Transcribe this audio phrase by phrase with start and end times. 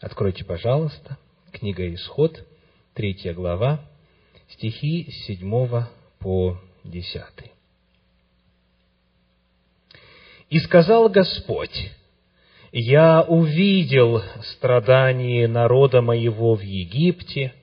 [0.00, 1.18] откройте, пожалуйста,
[1.52, 2.46] книга Исход,
[2.94, 3.84] третья глава,
[4.50, 7.52] стихи седьмого по десятый.
[10.50, 11.90] «И сказал Господь,
[12.72, 17.54] «Я увидел страдания народа моего в Египте,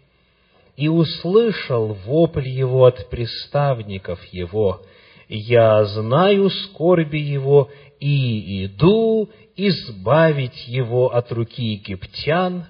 [0.75, 4.81] и услышал вопль его от приставников его.
[5.27, 12.65] Я знаю скорби его и иду избавить его от руки египтян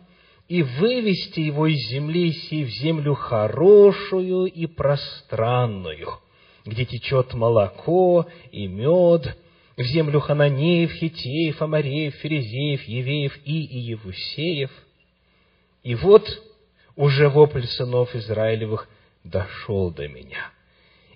[0.47, 6.19] и вывести его из земли сей в землю хорошую и пространную,
[6.65, 9.35] где течет молоко и мед,
[9.75, 14.71] в землю Хананеев, Хитеев, Амареев, Ферезеев, Евеев и Иевусеев.
[15.83, 16.25] И вот
[16.95, 18.88] уже вопль сынов Израилевых
[19.23, 20.51] дошел до меня.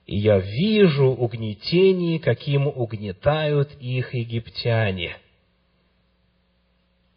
[0.06, 5.18] И я вижу угнетение, каким угнетают их египтяне.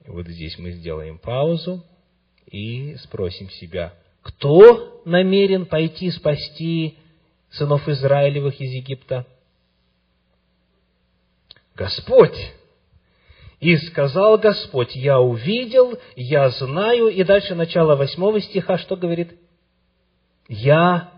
[0.06, 1.84] Вот здесь мы сделаем паузу
[2.46, 6.98] и спросим себя, кто намерен пойти спасти
[7.50, 9.26] сынов Израилевых из Египта?
[11.74, 12.36] Господь.
[13.62, 19.38] И сказал Господь, я увидел, я знаю, и дальше начало восьмого стиха, что говорит?
[20.48, 21.12] Я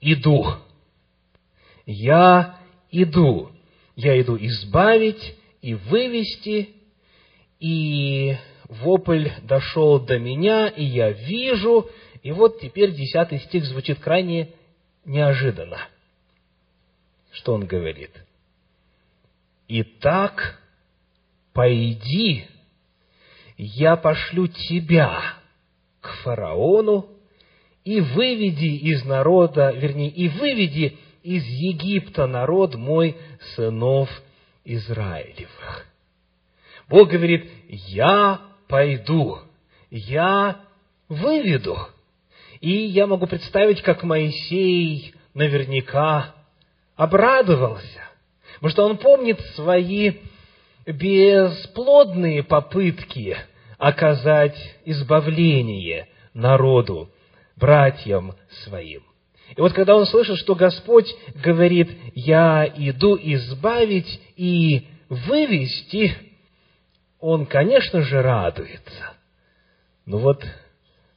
[0.00, 0.46] иду.
[1.84, 2.58] Я
[2.90, 3.50] иду.
[3.96, 6.70] Я иду избавить и вывести,
[7.60, 8.38] и
[8.70, 11.90] вопль дошел до меня, и я вижу,
[12.22, 14.54] и вот теперь десятый стих звучит крайне
[15.04, 15.80] неожиданно.
[17.30, 18.12] Что он говорит?
[19.68, 20.62] Итак,
[21.58, 22.46] пойди,
[23.56, 25.20] я пошлю тебя
[26.00, 27.08] к фараону
[27.82, 33.16] и выведи из народа, вернее, и выведи из Египта народ мой
[33.56, 34.08] сынов
[34.64, 35.88] Израилевых.
[36.88, 39.40] Бог говорит, я пойду,
[39.90, 40.60] я
[41.08, 41.76] выведу.
[42.60, 46.36] И я могу представить, как Моисей наверняка
[46.94, 48.04] обрадовался,
[48.54, 50.18] потому что он помнит свои
[50.92, 53.36] бесплодные попытки
[53.76, 57.10] оказать избавление народу,
[57.56, 58.34] братьям
[58.64, 59.02] своим.
[59.56, 66.14] И вот когда он слышит, что Господь говорит, я иду избавить и вывести,
[67.18, 69.14] он, конечно же, радуется.
[70.06, 70.44] Но вот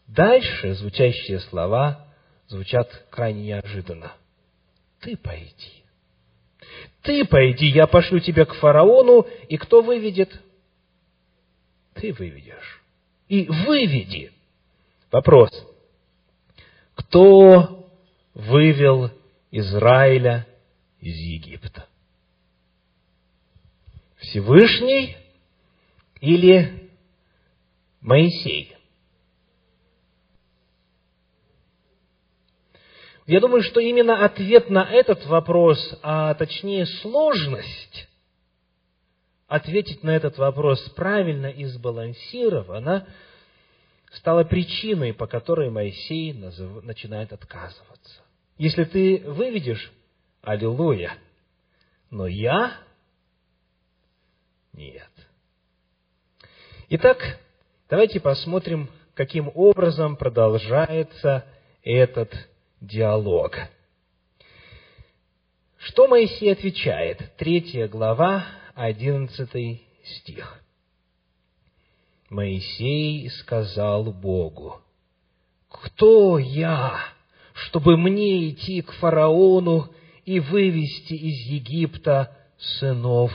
[0.07, 2.07] дальше звучащие слова
[2.47, 4.13] звучат крайне неожиданно.
[5.01, 5.80] Ты пойди.
[7.01, 10.39] Ты пойди, я пошлю тебя к фараону, и кто выведет?
[11.95, 12.81] Ты выведешь.
[13.27, 14.31] И выведи.
[15.11, 15.51] Вопрос.
[16.95, 17.89] Кто
[18.33, 19.09] вывел
[19.49, 20.47] Израиля
[20.99, 21.87] из Египта?
[24.17, 25.17] Всевышний
[26.19, 26.89] или
[27.99, 28.75] Моисей?
[33.27, 38.07] Я думаю, что именно ответ на этот вопрос, а точнее сложность
[39.47, 43.05] ответить на этот вопрос правильно и сбалансированно,
[44.13, 46.83] стала причиной, по которой Моисей назыв...
[46.83, 48.21] начинает отказываться.
[48.57, 49.91] Если ты выведешь,
[50.41, 51.17] аллилуйя,
[52.09, 52.77] но я
[54.71, 55.09] нет.
[56.89, 57.39] Итак,
[57.89, 61.45] давайте посмотрим, каким образом продолжается
[61.83, 62.33] этот
[62.81, 63.55] диалог.
[65.77, 67.35] Что Моисей отвечает?
[67.37, 70.61] Третья глава, одиннадцатый стих.
[72.29, 74.81] Моисей сказал Богу,
[75.69, 76.99] «Кто я,
[77.53, 79.93] чтобы мне идти к фараону
[80.25, 83.31] и вывести из Египта сынов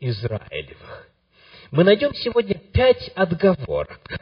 [0.00, 1.08] Израилевых.
[1.70, 4.20] Мы найдем сегодня пять отговорок.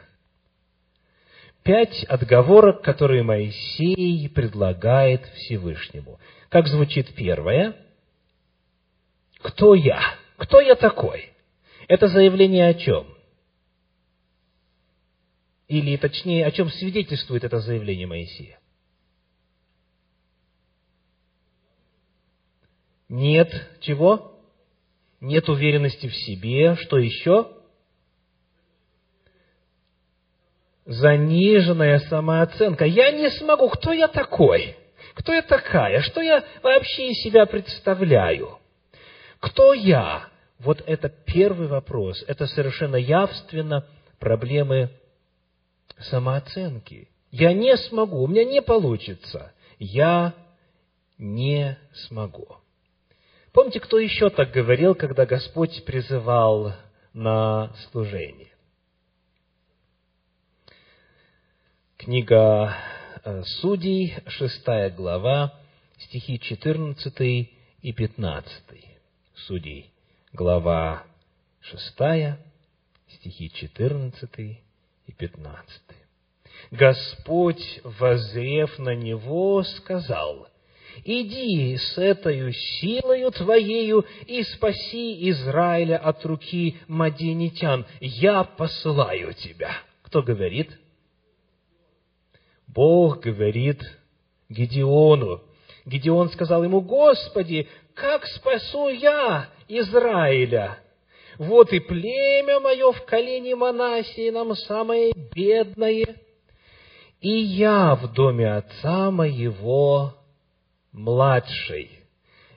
[1.67, 6.17] Пять отговорок, которые Моисей предлагает Всевышнему.
[6.47, 7.75] Как звучит первое?
[9.39, 9.99] Кто я?
[10.37, 11.33] Кто я такой?
[11.89, 13.05] Это заявление о чем?
[15.67, 18.61] Или, точнее, о чем свидетельствует это заявление Моисея?
[23.09, 24.39] Нет чего?
[25.19, 26.77] Нет уверенности в себе.
[26.77, 27.56] Что еще?
[30.87, 32.85] Заниженная самооценка.
[32.85, 33.67] Я не смогу.
[33.69, 34.77] Кто я такой?
[35.15, 36.01] Кто я такая?
[36.01, 38.57] Что я вообще из себя представляю?
[39.41, 40.29] Кто я?
[40.59, 42.23] Вот это первый вопрос.
[42.27, 43.85] Это совершенно явственно
[44.17, 44.89] проблемы
[45.99, 47.09] самооценки.
[47.31, 49.51] Я не смогу, у меня не получится.
[49.79, 50.33] Я
[51.17, 52.47] не смогу.
[53.51, 56.73] Помните, кто еще так говорил, когда Господь призывал
[57.13, 58.51] на служение?
[61.97, 62.77] Книга
[63.23, 65.59] э, Судей, шестая глава,
[65.97, 67.19] стихи 14
[67.81, 68.45] и 15.
[69.33, 69.89] Судей,
[70.31, 71.03] глава
[71.59, 72.37] шестая,
[73.09, 75.81] стихи 14 и 15.
[76.69, 80.47] Господь, возрев на него, сказал,
[81.03, 87.87] «Иди с этой силою твоею и спаси Израиля от руки мадинитян.
[87.99, 89.71] Я посылаю тебя».
[90.03, 90.71] Кто говорит?
[92.77, 93.81] Бог говорит
[94.49, 95.41] Гедеону.
[95.87, 100.77] Гедеон сказал ему, «Господи, как спасу я Израиля?»
[101.39, 106.17] Вот и племя мое в колене Манасии нам самое бедное,
[107.19, 110.13] и я в доме отца моего
[110.91, 111.89] младший.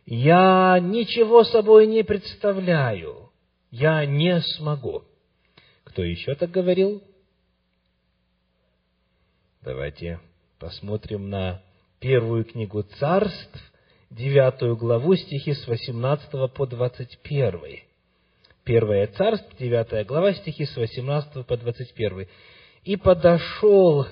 [0.05, 3.31] Я ничего собой не представляю.
[3.70, 5.02] Я не смогу.
[5.84, 7.02] Кто еще так говорил?
[9.62, 10.20] Давайте
[10.58, 11.60] посмотрим на
[11.98, 13.72] первую книгу царств,
[14.08, 17.80] девятую главу, стихи с 18 по 21.
[18.64, 22.26] Первое царство, девятая глава, стихи с 18 по 21.
[22.84, 24.06] «И подошел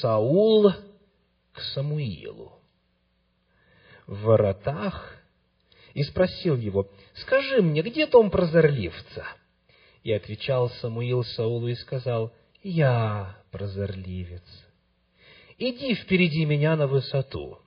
[0.00, 0.72] Саул
[1.52, 2.60] к Самуилу
[4.08, 5.18] в воротах
[5.94, 9.24] и спросил его, «Скажи мне, где дом прозорливца?»
[10.02, 12.32] И отвечал Самуил Саулу и сказал,
[12.62, 14.42] «Я прозорливец.
[15.58, 17.58] Иди впереди меня на высоту,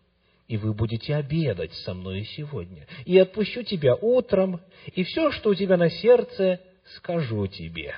[0.47, 4.59] и вы будете обедать со мной сегодня, и отпущу тебя утром,
[4.93, 6.59] и все, что у тебя на сердце,
[6.97, 7.95] скажу тебе.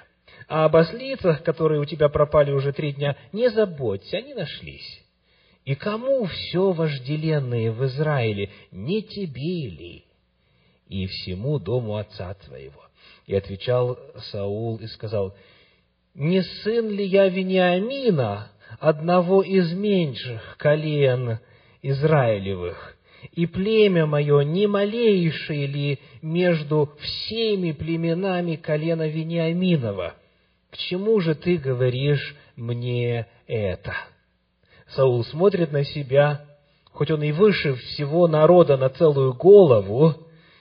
[0.48, 5.02] А об ослицах, которые у тебя пропали уже три дня, не заботься, они нашлись.
[5.66, 10.06] И кому все вожделенное в Израиле, не тебе ли?
[10.90, 12.84] И всему дому отца твоего.
[13.26, 13.98] И отвечал
[14.32, 15.34] Саул и сказал,
[16.16, 18.50] не сын ли я Вениамина,
[18.80, 21.40] одного из меньших колен
[21.82, 22.96] Израилевых,
[23.32, 30.14] и племя мое не малейшее ли между всеми племенами колена Вениаминова?
[30.70, 33.94] К чему же ты говоришь мне это?
[34.90, 36.46] Саул смотрит на себя,
[36.92, 40.14] хоть он и выше всего народа на целую голову,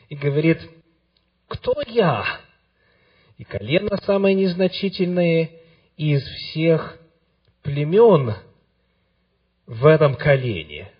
[0.08, 0.60] и говорит,
[1.48, 2.24] кто я?
[3.42, 5.50] И колено самое незначительное
[5.96, 6.96] из всех
[7.62, 8.36] племен
[9.66, 10.92] в этом колене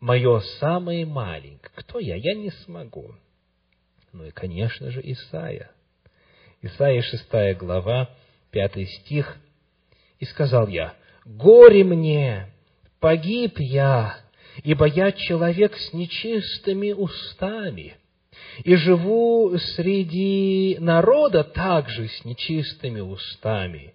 [0.00, 1.70] мое самое маленькое.
[1.74, 2.16] Кто я?
[2.16, 3.14] Я не смогу.
[4.14, 5.70] Ну и, конечно же, Исаия.
[6.62, 8.08] Исаия, шестая глава,
[8.50, 9.36] пятый стих.
[10.20, 10.94] «И сказал я,
[11.26, 12.48] горе мне,
[12.98, 14.16] погиб я,
[14.64, 17.94] ибо я человек с нечистыми устами,
[18.64, 23.94] и живу среди народа также с нечистыми устами,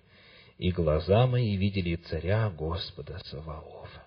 [0.58, 4.04] и глаза мои видели царя Господа Саваофа.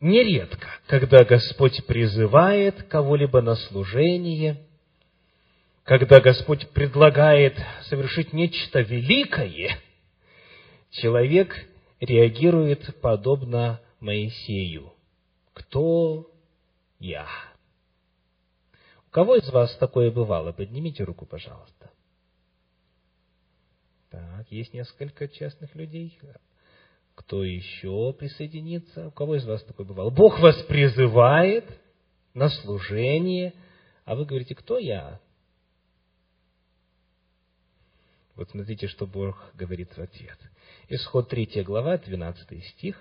[0.00, 4.58] Нередко, когда Господь призывает кого-либо на служение,
[5.84, 9.78] когда Господь предлагает совершить нечто великое,
[10.90, 11.54] человек
[12.00, 14.92] реагирует подобно Моисею.
[15.52, 16.30] Кто
[16.98, 17.26] я?
[19.10, 20.52] Кого из вас такое бывало?
[20.52, 21.90] Поднимите руку, пожалуйста.
[24.10, 26.18] Так, есть несколько честных людей.
[27.14, 29.08] Кто еще присоединится?
[29.08, 30.10] У кого из вас такое бывало?
[30.10, 31.64] Бог вас призывает
[32.34, 33.54] на служение,
[34.04, 35.20] а вы говорите, кто я?
[38.36, 40.38] Вот смотрите, что Бог говорит в ответ.
[40.88, 43.00] Исход 3 глава, 12 стих.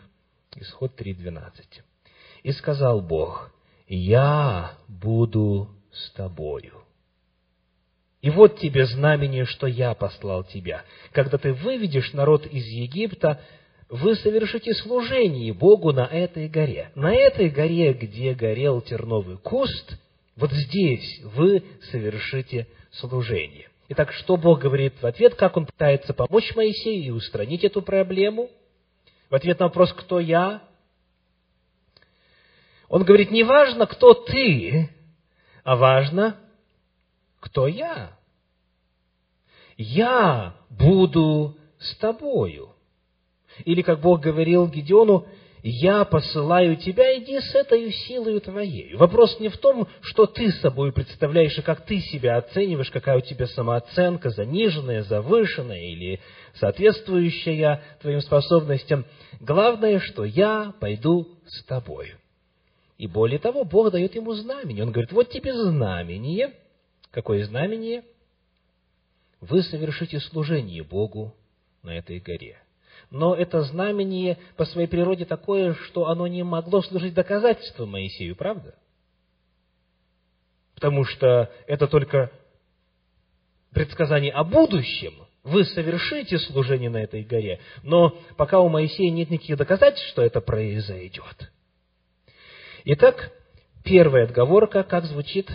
[0.56, 1.84] Исход 3.12.
[2.44, 3.54] «И сказал Бог,
[3.88, 6.84] я буду с тобою.
[8.22, 10.84] И вот тебе знамение, что я послал тебя.
[11.14, 13.42] Когда ты выведешь народ из Египта,
[13.88, 16.92] вы совершите служение Богу на этой горе.
[16.96, 19.98] На этой горе, где горел терновый куст,
[20.36, 23.70] вот здесь вы совершите служение.
[23.90, 28.50] Итак, что Бог говорит в ответ, как Он пытается помочь Моисею и устранить эту проблему?
[29.30, 30.62] В ответ на вопрос «Кто я?»,
[32.90, 34.90] Он говорит, не важно, кто ты,
[35.70, 36.36] а важно,
[37.40, 38.18] кто я.
[39.78, 42.74] Я буду с тобою.
[43.66, 45.28] Или, как Бог говорил Гедеону,
[45.62, 48.96] «Я посылаю тебя, иди с этой силой твоей».
[48.96, 53.22] Вопрос не в том, что ты собой представляешь, и как ты себя оцениваешь, какая у
[53.22, 56.20] тебя самооценка, заниженная, завышенная или
[56.56, 59.06] соответствующая твоим способностям.
[59.40, 62.18] Главное, что я пойду с тобою.
[63.00, 64.84] И более того, Бог дает ему знамение.
[64.84, 66.54] Он говорит, вот тебе знамение.
[67.10, 68.04] Какое знамение?
[69.42, 71.34] Вы совершите служение Богу
[71.82, 72.62] на этой горе
[73.12, 78.76] но это знамение по своей природе такое, что оно не могло служить доказательством Моисею, правда?
[80.76, 82.32] Потому что это только
[83.72, 85.14] предсказание о будущем.
[85.44, 90.42] Вы совершите служение на этой горе, но пока у Моисея нет никаких доказательств, что это
[90.42, 91.52] произойдет.
[92.86, 93.32] Итак,
[93.84, 95.52] первая отговорка, как звучит?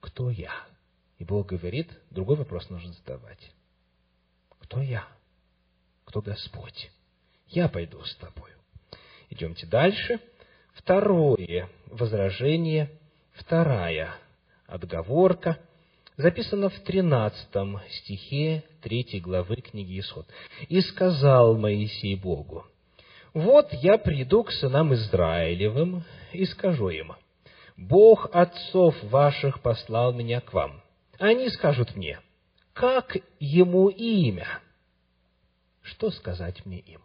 [0.00, 0.52] Кто я?
[1.18, 3.52] И Бог говорит, другой вопрос нужно задавать.
[4.60, 5.06] Кто я?
[6.04, 6.90] Кто Господь?
[7.48, 8.54] Я пойду с тобою.
[9.30, 10.20] Идемте дальше.
[10.74, 12.90] Второе возражение,
[13.32, 14.14] вторая
[14.66, 15.58] отговорка,
[16.16, 17.48] записана в 13
[17.90, 20.26] стихе 3 главы книги Исход.
[20.68, 22.64] «И сказал Моисей Богу,
[23.34, 27.14] вот я приду к сынам Израилевым и скажу им,
[27.76, 30.80] Бог отцов ваших послал меня к вам.
[31.18, 32.20] Они скажут мне,
[32.72, 34.60] как ему имя?
[35.82, 37.00] Что сказать мне им?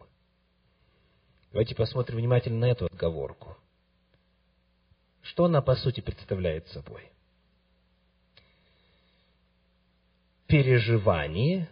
[1.51, 3.57] Давайте посмотрим внимательно на эту отговорку.
[5.24, 7.12] Что она, по сути, представляет собой?
[10.45, 11.67] Переживание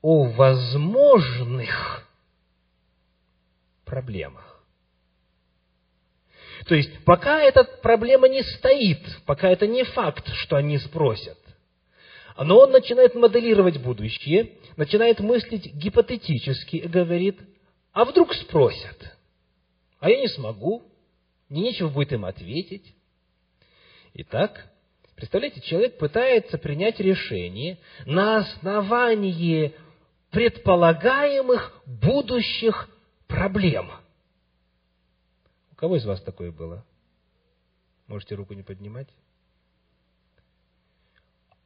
[0.00, 2.06] о возможных
[3.92, 4.64] проблемах.
[6.64, 11.36] То есть, пока эта проблема не стоит, пока это не факт, что они спросят,
[12.38, 17.38] но он начинает моделировать будущее, начинает мыслить гипотетически и говорит,
[17.92, 18.98] а вдруг спросят?
[20.00, 20.82] А я не смогу,
[21.50, 22.94] мне нечего будет им ответить.
[24.14, 24.70] Итак,
[25.16, 29.74] представляете, человек пытается принять решение на основании
[30.30, 32.88] предполагаемых будущих
[33.32, 33.90] проблем.
[35.72, 36.84] У кого из вас такое было?
[38.06, 39.08] Можете руку не поднимать?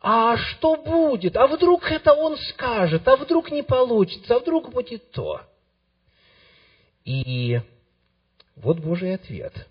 [0.00, 1.37] А что будет?
[1.37, 3.06] А вдруг это он скажет?
[3.08, 4.37] А вдруг не получится?
[4.37, 5.40] А вдруг будет то?
[7.04, 7.61] И
[8.54, 9.68] вот Божий ответ.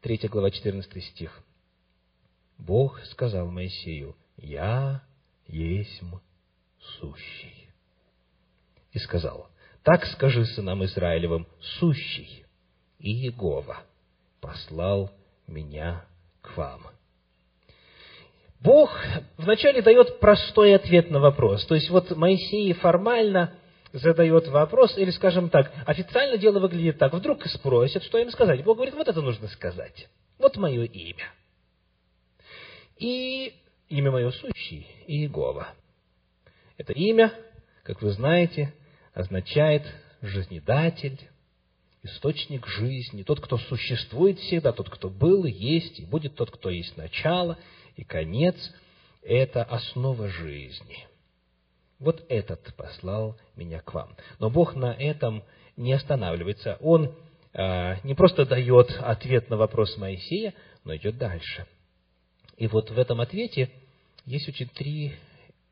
[0.00, 1.42] Третья глава, 14 стих.
[2.58, 5.02] Бог сказал Моисею, «Я
[5.46, 6.00] есть
[6.98, 7.68] сущий».
[8.92, 9.51] И сказал,
[9.82, 11.46] «Так скажи сынам Израилевым,
[11.78, 12.44] сущий,
[12.98, 13.78] и Егова
[14.40, 15.10] послал
[15.46, 16.04] меня
[16.40, 16.82] к вам».
[18.60, 18.96] Бог
[19.38, 21.66] вначале дает простой ответ на вопрос.
[21.66, 23.54] То есть вот Моисей формально
[23.92, 27.12] задает вопрос, или, скажем так, официально дело выглядит так.
[27.12, 28.62] Вдруг спросят, что им сказать.
[28.62, 30.08] Бог говорит, вот это нужно сказать.
[30.38, 31.26] Вот мое имя.
[32.98, 33.52] И
[33.88, 35.68] имя мое сущий, Иегова.
[36.78, 37.32] Это имя,
[37.82, 38.72] как вы знаете,
[39.12, 39.82] означает
[40.20, 41.18] жизнедатель,
[42.02, 46.96] источник жизни, тот, кто существует всегда, тот, кто был, есть и будет, тот, кто есть
[46.96, 47.58] начало–
[47.96, 48.56] и конец–
[49.22, 51.06] это основа жизни.
[51.98, 54.16] Вот этот послал меня к вам.
[54.38, 55.44] Но Бог на этом
[55.76, 56.76] не останавливается.
[56.80, 57.14] Он
[57.52, 60.54] э, не просто дает ответ на вопрос Моисея,
[60.84, 61.66] но идет дальше.
[62.56, 63.70] И вот в этом ответе
[64.26, 65.14] есть очень три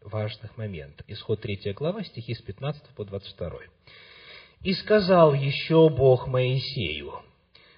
[0.02, 1.04] важных момента.
[1.07, 3.50] Исход 3 глава, стихи с 15 по 22.
[4.62, 7.14] «И сказал еще Бог Моисею,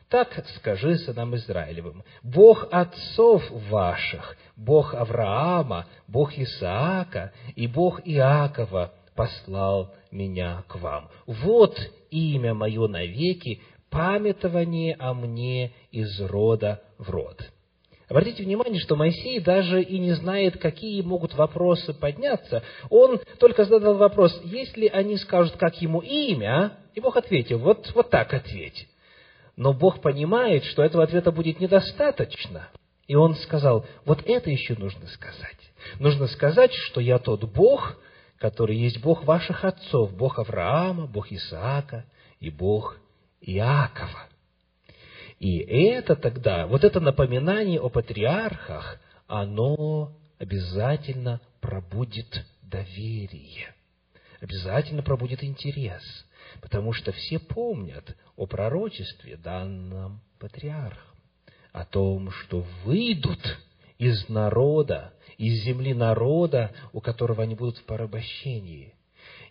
[0.09, 9.95] так скажи сынам Израилевым, Бог отцов ваших, Бог Авраама, Бог Исаака и Бог Иакова послал
[10.11, 11.09] меня к вам.
[11.27, 11.79] Вот
[12.11, 17.51] имя мое навеки, памятование о мне из рода в род.
[18.13, 22.63] Обратите внимание, что Моисей даже и не знает, какие могут вопросы подняться.
[22.91, 28.11] Он только задал вопрос, если они скажут, как ему имя, и Бог ответил, вот, вот
[28.11, 28.87] так ответь.
[29.57, 32.69] Но Бог понимает, что этого ответа будет недостаточно.
[33.07, 35.73] И Он сказал, вот это еще нужно сказать.
[35.99, 37.97] Нужно сказать, что я тот Бог,
[38.37, 42.05] который есть Бог ваших отцов, Бог Авраама, Бог Исаака
[42.41, 42.99] и Бог
[43.41, 44.29] Иакова.
[45.43, 53.75] И это тогда, вот это напоминание о патриархах, оно обязательно пробудит доверие,
[54.41, 56.01] обязательно пробудит интерес,
[56.61, 61.19] потому что все помнят о пророчестве, данном патриархам,
[61.73, 63.59] о том, что выйдут
[63.99, 68.95] из народа, из земли народа, у которого они будут в порабощении.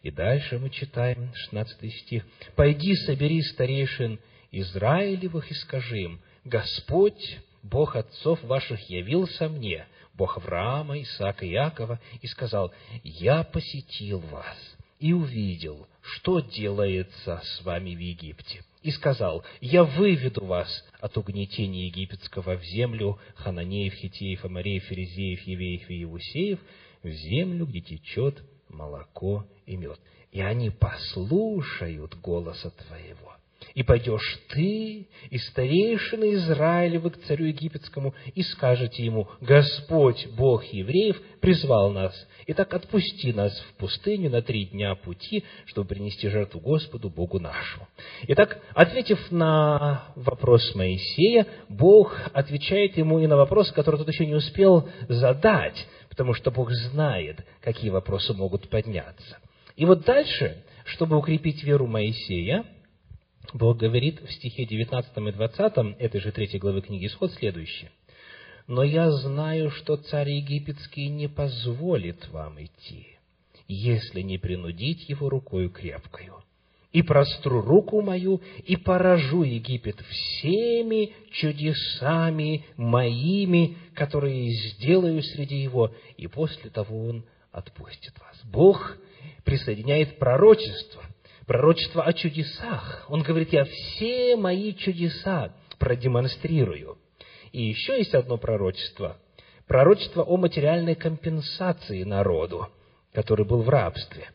[0.03, 2.25] И дальше мы читаем 16 стих.
[2.55, 4.21] «Пойди, собери старейшин
[4.51, 11.99] Израилевых и скажи им, Господь, Бог отцов ваших, явился мне, Бог Авраама, Исаака и Якова,
[12.21, 14.57] и сказал, «Я посетил вас
[14.99, 18.63] и увидел, что делается с вами в Египте.
[18.81, 25.89] И сказал, «Я выведу вас от угнетения египетского в землю хананеев, хитеев, амареев, ферезеев, евеев
[25.89, 26.59] и евусеев,
[27.03, 29.99] в землю, где течет молоко и мед.
[30.31, 33.35] И они послушают голоса твоего
[33.73, 41.21] и пойдешь ты и старейшины Израилевы к царю египетскому, и скажете ему, Господь, Бог евреев,
[41.39, 42.13] призвал нас,
[42.45, 47.39] и так отпусти нас в пустыню на три дня пути, чтобы принести жертву Господу, Богу
[47.39, 47.87] нашему.
[48.27, 54.35] Итак, ответив на вопрос Моисея, Бог отвечает ему и на вопрос, который тот еще не
[54.35, 59.37] успел задать, потому что Бог знает, какие вопросы могут подняться.
[59.75, 62.65] И вот дальше, чтобы укрепить веру Моисея,
[63.53, 67.91] Бог говорит в стихе 19 и 20 этой же третьей главы книги Исход следующее.
[68.67, 73.17] «Но я знаю, что царь египетский не позволит вам идти,
[73.67, 76.43] если не принудить его рукою крепкою.
[76.93, 86.27] И простру руку мою, и поражу Египет всеми чудесами моими, которые сделаю среди его, и
[86.27, 88.39] после того он отпустит вас».
[88.45, 88.97] Бог
[89.43, 91.03] присоединяет пророчество
[91.51, 93.05] пророчество о чудесах.
[93.09, 96.97] Он говорит, я все мои чудеса продемонстрирую.
[97.51, 99.17] И еще есть одно пророчество.
[99.67, 102.69] Пророчество о материальной компенсации народу,
[103.11, 104.29] который был в рабстве.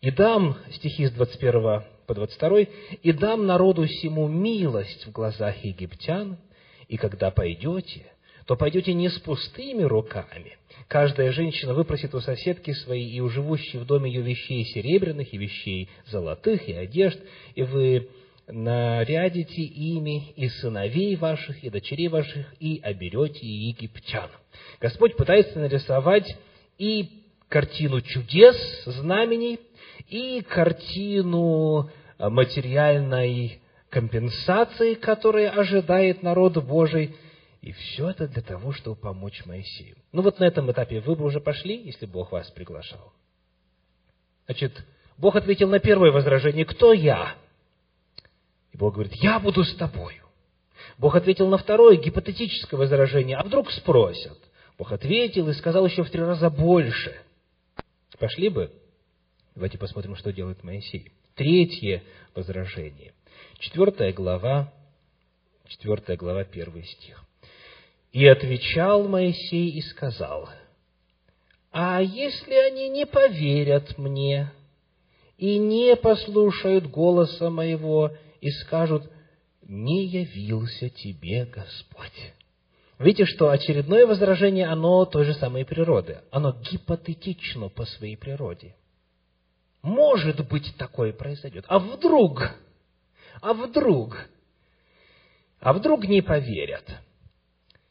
[0.00, 2.60] «И дам», стихи с 21 по 22,
[3.02, 6.38] «и дам народу всему милость в глазах египтян,
[6.86, 8.12] и когда пойдете,
[8.50, 10.58] то пойдете не с пустыми руками,
[10.88, 15.38] каждая женщина выпросит у соседки своей и у живущей в доме ее вещей серебряных и
[15.38, 17.20] вещей золотых и одежд,
[17.54, 18.08] и вы
[18.48, 24.30] нарядите ими и сыновей ваших, и дочерей ваших, и оберете египтян.
[24.80, 26.36] Господь пытается нарисовать
[26.76, 29.60] и картину чудес, знамений,
[30.08, 33.60] и картину материальной
[33.90, 37.14] компенсации, которая ожидает народ Божий–
[37.60, 39.96] и все это для того, чтобы помочь Моисею.
[40.12, 43.12] Ну вот на этом этапе вы бы уже пошли, если Бог вас приглашал.
[44.46, 44.84] Значит,
[45.18, 47.36] Бог ответил на первое возражение, кто я?
[48.72, 50.24] И Бог говорит, я буду с тобою.
[50.96, 54.38] Бог ответил на второе гипотетическое возражение, а вдруг спросят?
[54.78, 57.14] Бог ответил и сказал еще в три раза больше.
[58.18, 58.72] Пошли бы?
[59.54, 61.12] Давайте посмотрим, что делает Моисей.
[61.34, 62.02] Третье
[62.34, 63.12] возражение.
[63.58, 64.72] Четвертая глава,
[65.66, 67.22] четвертая глава, первый стих.
[68.12, 70.48] И отвечал Моисей и сказал,
[71.70, 74.52] «А если они не поверят мне
[75.38, 79.04] и не послушают голоса моего и скажут,
[79.62, 82.32] не явился тебе Господь?»
[83.00, 86.18] Видите, что очередное возражение, оно той же самой природы.
[86.30, 88.76] Оно гипотетично по своей природе.
[89.80, 91.64] Может быть, такое произойдет.
[91.68, 92.42] А вдруг?
[93.40, 94.18] А вдруг?
[95.60, 96.84] А вдруг не поверят?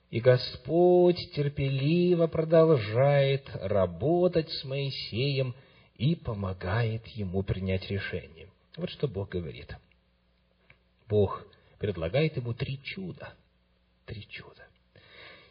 [0.09, 5.55] И Господь терпеливо продолжает работать с Моисеем
[5.95, 8.49] и помогает ему принять решение.
[8.75, 9.75] Вот что Бог говорит.
[11.07, 11.45] Бог
[11.77, 13.33] предлагает ему три чуда.
[14.05, 14.65] Три чуда.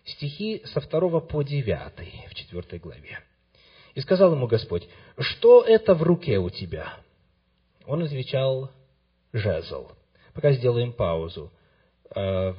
[0.05, 3.21] Стихи со второго по девятый в четвертой главе.
[3.95, 6.99] И сказал ему Господь, что это в руке у тебя?
[7.87, 8.71] Он отвечал,
[9.33, 9.91] жезл.
[10.35, 11.53] Пока сделаем паузу.
[12.11, 12.57] А,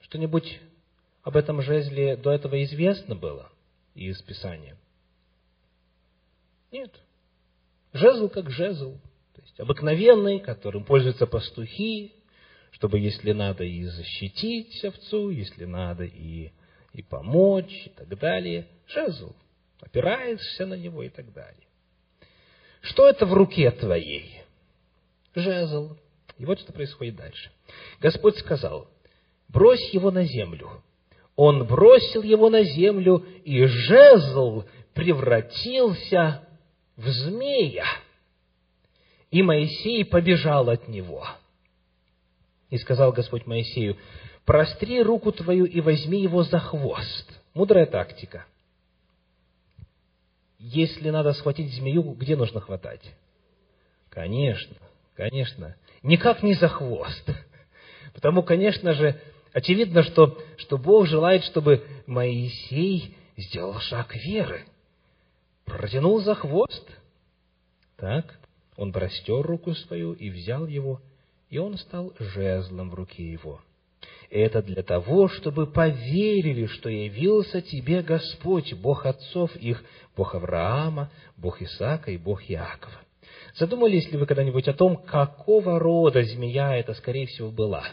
[0.00, 0.60] что-нибудь
[1.26, 3.50] об этом жезле до этого известно было
[3.96, 4.76] из Писания?
[6.70, 6.94] Нет.
[7.92, 8.96] Жезл как жезл.
[9.34, 12.14] То есть обыкновенный, которым пользуются пастухи,
[12.70, 16.52] чтобы, если надо, и защитить овцу, если надо, и
[16.92, 18.68] и помочь, и так далее.
[18.86, 19.34] Жезл.
[19.80, 21.66] Опираешься на него и так далее.
[22.82, 24.42] Что это в руке твоей?
[25.34, 25.96] Жезл.
[26.38, 27.50] И вот что происходит дальше.
[27.98, 28.88] Господь сказал,
[29.48, 30.84] брось его на землю.
[31.36, 36.42] Он бросил его на землю, и жезл превратился
[36.96, 37.84] в змея.
[39.30, 41.26] И Моисей побежал от него.
[42.70, 43.98] И сказал Господь Моисею,
[44.46, 47.30] простри руку твою и возьми его за хвост.
[47.52, 48.46] Мудрая тактика.
[50.58, 53.02] Если надо схватить змею, где нужно хватать?
[54.08, 54.76] Конечно,
[55.14, 55.76] конечно.
[56.02, 57.28] Никак не за хвост.
[58.14, 59.20] Потому, конечно же,
[59.56, 64.66] очевидно, что, что Бог желает, чтобы Моисей сделал шаг веры.
[65.64, 66.86] Протянул за хвост.
[67.96, 68.38] Так,
[68.76, 71.00] он простер руку свою и взял его,
[71.48, 73.62] и он стал жезлом в руке его.
[74.28, 79.82] Это для того, чтобы поверили, что явился тебе Господь, Бог отцов их,
[80.14, 83.00] Бог Авраама, Бог Исаака и Бог Иакова.
[83.54, 87.84] Задумались ли вы когда-нибудь о том, какого рода змея это, скорее всего, была?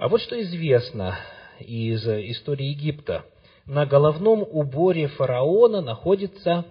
[0.00, 1.18] А вот что известно
[1.58, 3.26] из истории Египта.
[3.66, 6.64] На головном уборе фараона находится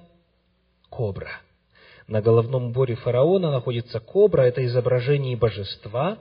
[0.89, 1.29] кобра.
[2.07, 6.17] На головном уборе фараона находится кобра, это изображение божества,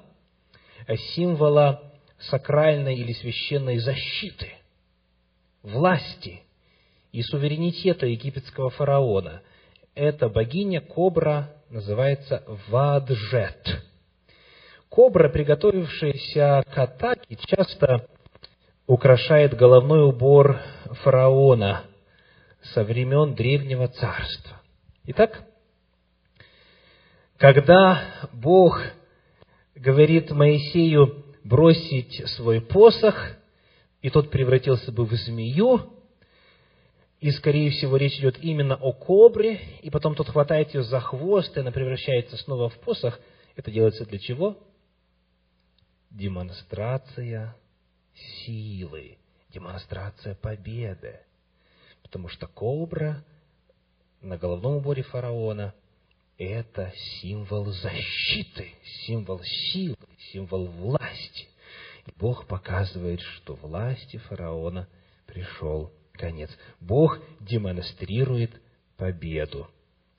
[1.15, 4.53] символа сакральной или священной защиты,
[5.63, 6.43] власти
[7.11, 9.41] и суверенитета египетского фараона.
[9.95, 13.88] Эта богиня кобра называется Ваджет.
[14.89, 18.09] Кобра, приготовившаяся к атаке, часто
[18.87, 20.61] украшает головной убор
[21.03, 21.85] фараона
[22.75, 24.61] со времен Древнего Царства.
[25.05, 25.45] Итак,
[27.37, 28.83] когда Бог
[29.75, 33.15] говорит Моисею бросить свой посох,
[34.01, 35.93] и тот превратился бы в змею,
[37.21, 41.57] и, скорее всего, речь идет именно о кобре, и потом тот хватает ее за хвост,
[41.57, 43.19] и она превращается снова в посох.
[43.57, 44.57] Это делается для чего?
[46.11, 47.57] Демонстрация
[48.45, 49.19] силы,
[49.51, 51.21] демонстрация победы.
[52.03, 53.25] Потому что кобра
[54.21, 55.75] на головном уборе фараона–
[56.39, 58.73] это символ защиты,
[59.07, 59.97] символ силы,
[60.33, 61.49] символ власти.
[62.07, 64.89] И Бог показывает, что власти фараона
[65.27, 66.51] пришел конец.
[66.81, 68.53] Бог демонстрирует
[68.97, 69.69] победу.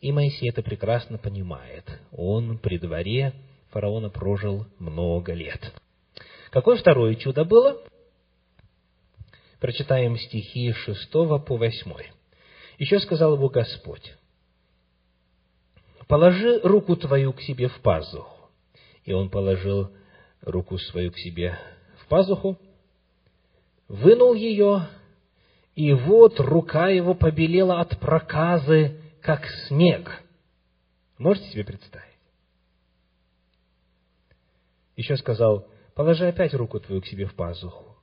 [0.01, 1.85] И Моисей это прекрасно понимает.
[2.11, 3.33] Он при дворе
[3.71, 5.73] фараона прожил много лет.
[6.51, 7.81] Какое второе чудо было?
[9.59, 11.93] Прочитаем стихи 6 по 8.
[12.77, 14.13] Еще сказал ему Господь,
[16.07, 18.49] положи руку твою к себе в пазуху.
[19.03, 19.91] И он положил
[20.41, 21.59] руку свою к себе
[21.97, 22.57] в пазуху,
[23.87, 24.87] вынул ее,
[25.75, 30.23] и вот рука его побелела от проказы, как снег.
[31.17, 32.08] Можете себе представить?
[34.99, 37.95] Еще сказал, положи опять руку твою к себе в пазуху.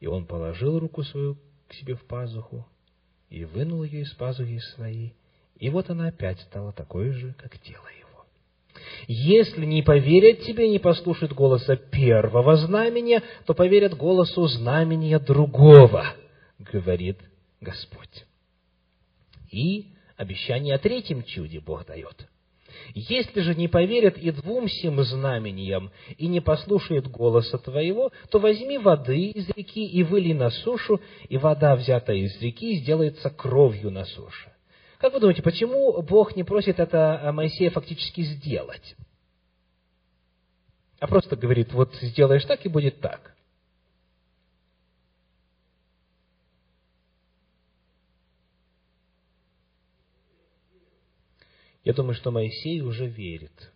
[0.00, 1.36] И он положил руку свою
[1.68, 2.66] к себе в пазуху,
[3.28, 5.14] и вынул ее из пазухи своей,
[5.56, 8.24] и вот она опять стала такой же, как тело его.
[9.08, 16.14] Если не поверят тебе, не послушают голоса первого знамения, то поверят голосу знамения другого,
[16.58, 17.18] говорит
[17.60, 18.24] Господь.
[19.50, 22.26] И обещание о третьем чуде Бог дает.
[22.94, 28.78] Если же не поверят и двум сим знамениям, и не послушают голоса твоего, то возьми
[28.78, 34.04] воды из реки и выли на сушу, и вода, взятая из реки, сделается кровью на
[34.04, 34.52] суше.
[34.98, 38.94] Как вы думаете, почему Бог не просит это Моисея фактически сделать?
[41.00, 43.31] А просто говорит, вот сделаешь так и будет так.
[51.84, 53.72] Я думаю, что Моисей уже верит.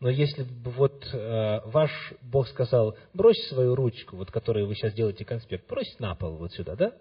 [0.00, 1.90] Но если бы вот э, ваш
[2.20, 6.52] Бог сказал, брось свою ручку, вот которой вы сейчас делаете конспект, брось на пол вот
[6.52, 6.92] сюда, да?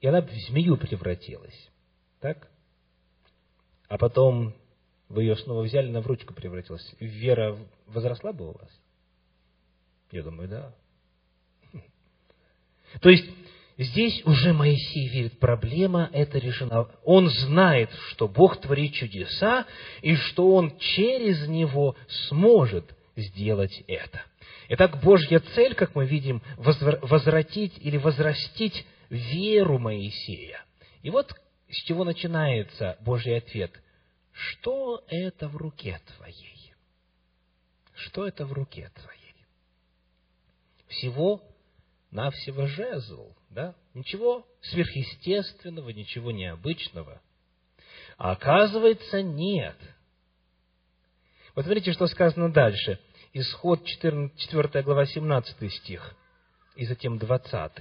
[0.00, 1.68] и она в змею превратилась.
[2.20, 2.48] Так?
[3.88, 4.54] А потом
[5.08, 6.94] вы ее снова взяли, она в ручку превратилась.
[7.00, 8.70] Вера возросла бы у вас?
[10.12, 10.74] Я думаю, да.
[13.00, 13.28] То есть,
[13.78, 16.88] здесь уже Моисей видит, проблема эта решена.
[17.04, 19.66] Он знает, что Бог творит чудеса,
[20.02, 21.96] и что Он через него
[22.28, 24.20] сможет сделать это.
[24.68, 30.62] Итак, Божья цель, как мы видим, возвратить или возрастить веру Моисея.
[31.02, 31.32] И вот
[31.70, 33.72] с чего начинается Божий ответ.
[34.32, 36.72] Что это в руке твоей?
[37.94, 39.34] Что это в руке твоей?
[40.88, 41.42] Всего
[42.10, 43.74] навсего жезл, да?
[43.94, 47.20] Ничего сверхъестественного, ничего необычного.
[48.16, 49.76] А оказывается, нет.
[51.54, 52.98] Вот смотрите, что сказано дальше.
[53.32, 56.14] Исход 4, 4 глава, 17 стих,
[56.76, 57.72] и затем 20.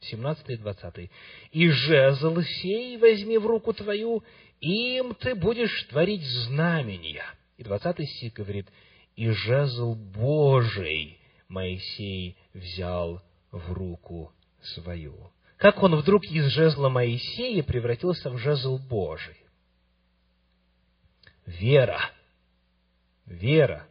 [0.00, 1.10] 17 и 20.
[1.52, 4.24] «И жезл сей возьми в руку твою,
[4.60, 7.24] им ты будешь творить знамения».
[7.56, 8.68] И 20 стих говорит,
[9.14, 15.30] «И жезл Божий Моисей взял в руку свою».
[15.62, 19.36] Как он вдруг из жезла Моисея превратился в жезл Божий?
[21.46, 22.00] Вера.
[23.26, 23.86] Вера.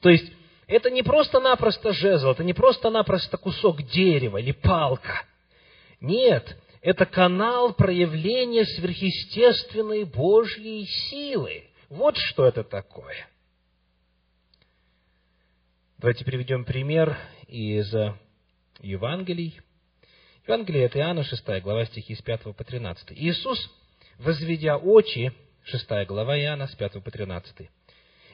[0.00, 0.32] То есть,
[0.66, 5.26] это не просто-напросто жезл, это не просто-напросто кусок дерева или палка.
[6.00, 11.64] Нет, это канал проявления сверхъестественной Божьей силы.
[11.90, 13.28] Вот что это такое.
[15.98, 17.18] Давайте приведем пример
[17.48, 17.94] из
[18.80, 19.58] Евангелий.
[20.46, 23.12] Евангелие от Иоанна, 6 глава, стихи с 5 по 13.
[23.12, 23.70] Иисус,
[24.18, 25.32] возведя очи,
[25.64, 27.68] 6 глава Иоанна, с 5 по 13.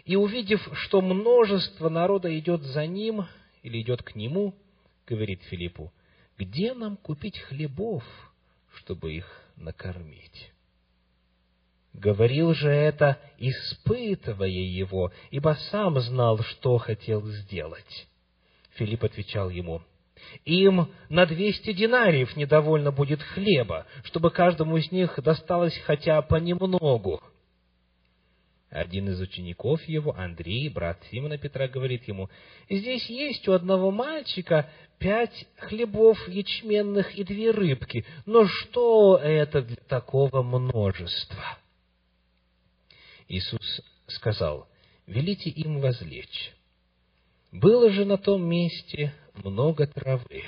[0.04, 3.26] И увидев, что множество народа идет за ним,
[3.62, 4.54] или идет к нему,
[5.06, 5.92] говорит Филиппу,
[6.38, 8.04] где нам купить хлебов,
[8.74, 10.52] чтобы их накормить?
[11.92, 18.08] Говорил же это, испытывая его, ибо сам знал, что хотел сделать.
[18.70, 19.82] Филипп отвечал ему,
[20.44, 27.20] им на двести динариев недовольно будет хлеба, чтобы каждому из них досталось хотя понемногу.
[28.72, 32.30] Один из учеников его, Андрей, брат Симона Петра, говорит ему,
[32.70, 39.76] «Здесь есть у одного мальчика пять хлебов ячменных и две рыбки, но что это для
[39.76, 41.58] такого множества?»
[43.28, 44.66] Иисус сказал,
[45.06, 46.54] «Велите им возлечь».
[47.52, 50.44] Было же на том месте много травы.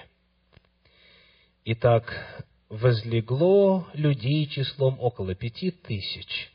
[1.64, 6.50] Итак, возлегло людей числом около пяти тысяч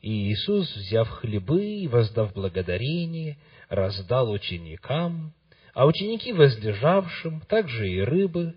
[0.00, 3.36] и Иисус, взяв хлебы и воздав благодарение,
[3.68, 5.32] раздал ученикам,
[5.74, 8.54] а ученики возлежавшим, также и рыбы,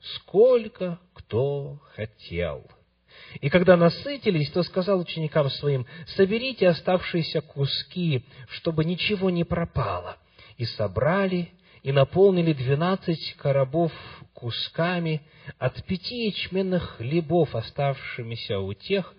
[0.00, 2.64] сколько кто хотел.
[3.40, 10.16] И когда насытились, то сказал ученикам своим, соберите оставшиеся куски, чтобы ничего не пропало.
[10.56, 11.50] И собрали,
[11.86, 13.92] и наполнили двенадцать коробов
[14.34, 15.22] кусками
[15.56, 19.14] от пяти ячменных хлебов, оставшимися у тех,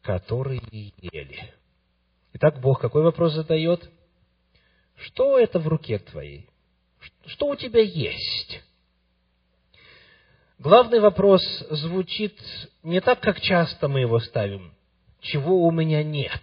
[0.00, 0.62] которые
[1.02, 1.52] ели.
[2.32, 3.90] Итак, Бог какой вопрос задает?
[4.96, 6.48] Что это в руке твоей?
[7.26, 8.62] Что у тебя есть?
[10.58, 12.40] Главный вопрос звучит
[12.82, 14.72] не так, как часто мы его ставим.
[15.20, 16.40] Чего у меня нет?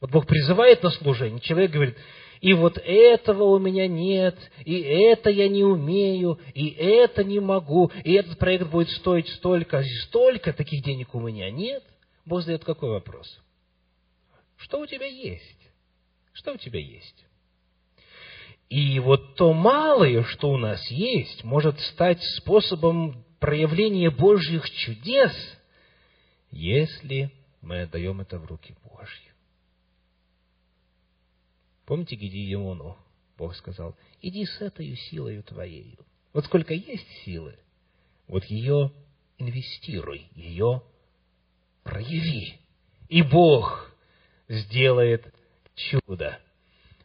[0.00, 1.96] Вот Бог призывает на служение, человек говорит,
[2.40, 7.90] и вот этого у меня нет, и это я не умею, и это не могу,
[8.04, 11.82] и этот проект будет стоить столько, и столько, таких денег у меня нет–
[12.26, 13.40] Бог задает какой вопрос?
[14.56, 15.70] Что у тебя есть?
[16.32, 17.24] Что у тебя есть?
[18.68, 25.32] И вот то малое, что у нас есть, может стать способом проявления Божьих чудес,
[26.50, 27.30] если
[27.62, 29.25] мы отдаем это в руки Божьи.
[31.86, 32.96] Помните Гедеону?
[33.38, 35.96] Бог сказал, иди с этой силой твоей.
[36.32, 37.56] Вот сколько есть силы,
[38.26, 38.92] вот ее
[39.38, 40.82] инвестируй, ее
[41.84, 42.58] прояви,
[43.08, 43.92] и Бог
[44.48, 45.32] сделает
[45.74, 46.38] чудо.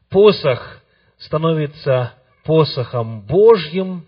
[0.10, 0.82] Посох
[1.18, 2.14] становится
[2.44, 4.08] посохом Божьим,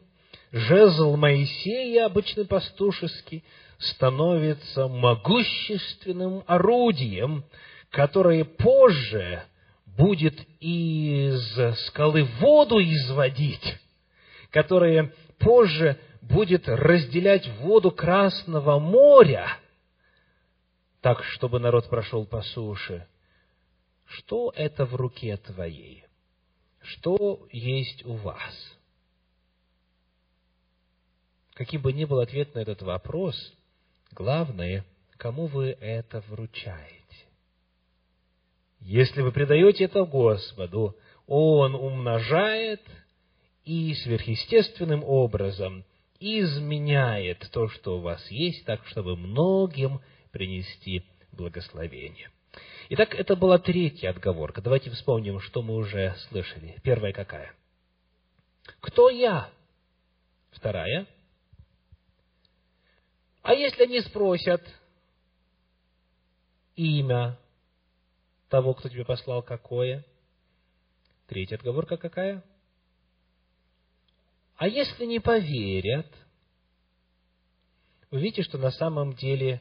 [0.51, 3.43] жезл Моисея, обычный пастушеский,
[3.77, 7.43] становится могущественным орудием,
[7.91, 9.43] которое позже
[9.97, 13.79] будет из скалы воду изводить,
[14.51, 19.57] которое позже будет разделять воду Красного моря–
[21.03, 23.05] так, чтобы народ прошел по суше.
[24.05, 26.05] Что это в руке твоей?
[26.79, 28.77] Что есть у вас?
[31.55, 33.35] Каким бы ни был ответ на этот вопрос,
[34.11, 34.85] главное,
[35.17, 37.02] кому вы это вручаете.
[38.83, 42.81] Если вы предаете это Господу, Он умножает
[43.63, 45.85] и сверхъестественным образом
[46.19, 52.29] изменяет то, что у вас есть, так, чтобы многим принести благословение.
[52.89, 54.61] Итак, это была третья отговорка.
[54.61, 56.75] Давайте вспомним, что мы уже слышали.
[56.83, 57.53] Первая какая?
[58.81, 59.49] Кто я?
[60.51, 61.07] Вторая.
[63.41, 64.61] А если они спросят
[66.75, 67.37] имя
[68.53, 70.05] того, кто тебе послал, какое?
[71.25, 72.43] Третья отговорка какая?
[74.57, 76.05] А если не поверят,
[78.11, 79.59] вы видите, что на самом деле,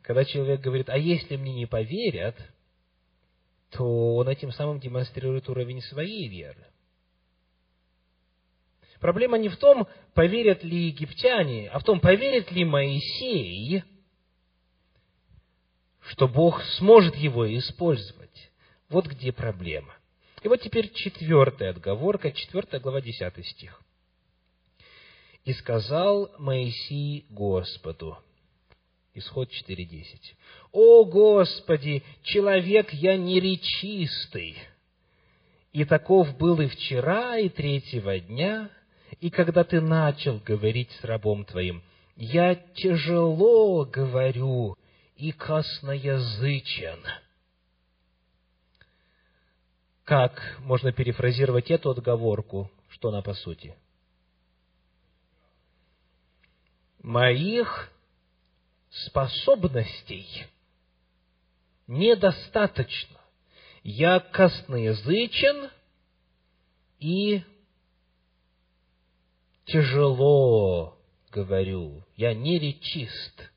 [0.00, 2.36] когда человек говорит, а если мне не поверят,
[3.70, 6.64] то он этим самым демонстрирует уровень своей веры.
[9.00, 13.82] Проблема не в том, поверят ли египтяне, а в том, поверит ли Моисей,
[16.08, 18.50] что Бог сможет его использовать.
[18.88, 19.94] Вот где проблема.
[20.42, 23.80] И вот теперь четвертая отговорка, четвертая глава, десятый стих.
[25.44, 28.18] «И сказал Моисей Господу».
[29.14, 30.04] Исход 4.10.
[30.72, 34.56] «О Господи, человек я неречистый,
[35.72, 38.70] и таков был и вчера, и третьего дня,
[39.20, 41.82] и когда ты начал говорить с рабом твоим,
[42.16, 44.76] я тяжело говорю
[45.22, 46.98] и косноязычен».
[50.02, 52.68] Как можно перефразировать эту отговорку?
[52.88, 53.76] Что она по сути?
[56.98, 57.92] Моих
[58.90, 60.46] способностей
[61.86, 63.20] недостаточно.
[63.84, 65.70] Я косноязычен
[66.98, 67.44] и
[69.66, 70.98] тяжело
[71.30, 72.04] говорю.
[72.16, 73.51] Я не речист.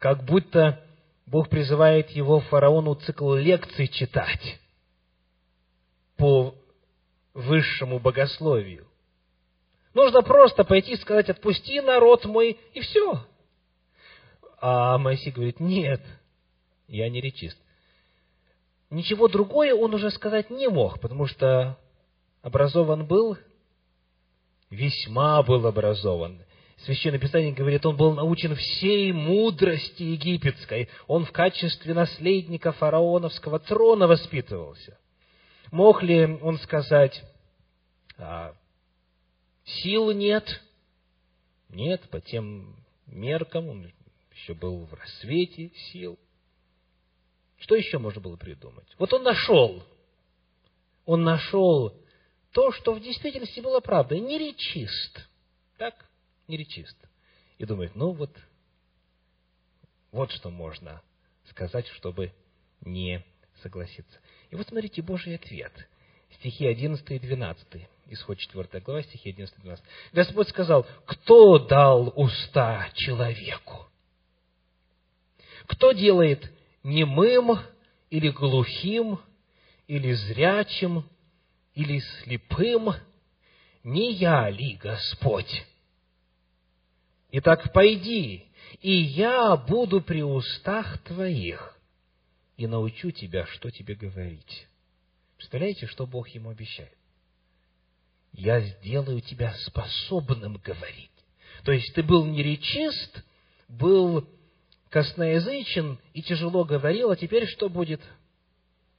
[0.00, 0.82] Как будто
[1.26, 4.58] Бог призывает его фараону цикл лекций читать
[6.16, 6.54] по
[7.34, 8.88] высшему богословию.
[9.92, 13.26] Нужно просто пойти и сказать, отпусти народ мой, и все.
[14.58, 16.00] А Моисей говорит, нет,
[16.88, 17.58] я не речист.
[18.88, 21.78] Ничего другое он уже сказать не мог, потому что
[22.40, 23.36] образован был,
[24.70, 26.42] весьма был образован.
[26.84, 30.88] Священное Писание говорит, он был научен всей мудрости египетской.
[31.06, 34.98] Он в качестве наследника фараоновского трона воспитывался.
[35.70, 37.22] Мог ли он сказать,
[38.16, 38.54] а,
[39.64, 40.62] сил нет?
[41.68, 43.92] Нет, по тем меркам он
[44.32, 46.18] еще был в рассвете сил.
[47.58, 48.88] Что еще можно было придумать?
[48.98, 49.82] Вот он нашел,
[51.04, 51.94] он нашел
[52.52, 55.28] то, что в действительности было правдой, не речист.
[55.76, 56.09] Так?
[56.50, 56.96] Неречист.
[57.58, 58.36] И думает, ну вот,
[60.12, 61.02] вот что можно
[61.48, 62.32] сказать, чтобы
[62.80, 63.24] не
[63.62, 64.18] согласиться.
[64.50, 65.72] И вот смотрите Божий ответ.
[66.36, 67.66] Стихи 11 и 12.
[68.06, 69.84] Исход 4 глава, стихи 11 и 12.
[70.12, 73.86] Господь сказал, кто дал уста человеку?
[75.66, 76.50] Кто делает
[76.82, 77.58] немым
[78.10, 79.20] или глухим,
[79.86, 81.08] или зрячим,
[81.74, 82.94] или слепым?
[83.84, 85.64] Не я ли Господь?
[87.32, 88.44] Итак, пойди,
[88.80, 91.78] и я буду при устах твоих
[92.56, 94.66] и научу тебя, что тебе говорить.
[95.36, 96.92] Представляете, что Бог ему обещает?
[98.32, 101.10] Я сделаю тебя способным говорить.
[101.64, 103.22] То есть ты был неречист,
[103.68, 104.28] был
[104.88, 108.00] косноязычен и тяжело говорил, а теперь что будет?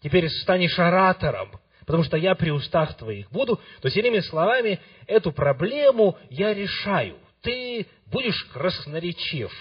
[0.01, 1.51] Теперь станешь оратором,
[1.85, 3.57] потому что я при устах твоих буду.
[3.81, 9.51] То есть, иными словами, эту проблему я решаю– ты будешь красноречив.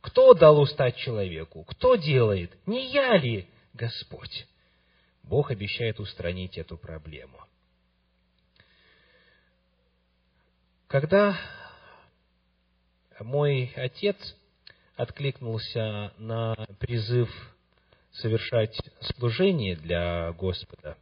[0.00, 1.64] Кто дал устать человеку?
[1.64, 2.56] Кто делает?
[2.66, 4.46] Не я ли, Господь?
[5.22, 7.40] Бог обещает устранить эту проблему.
[10.86, 11.36] Когда
[13.18, 14.16] мой отец
[14.94, 17.28] откликнулся на призыв
[18.12, 20.96] совершать служение для Господа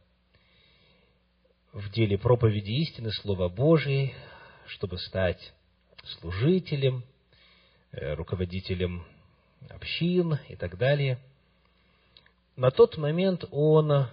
[1.71, 4.15] в деле проповеди истины Слова Божией,
[4.67, 5.53] чтобы стать
[6.19, 7.03] служителем,
[7.91, 9.05] э, руководителем
[9.69, 11.19] общин и так далее.
[12.55, 14.07] На тот момент он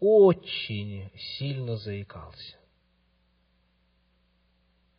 [0.00, 2.56] очень сильно заикался.